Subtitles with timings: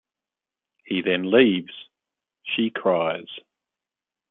[0.83, 1.71] He then leaves;
[2.41, 3.27] she cries.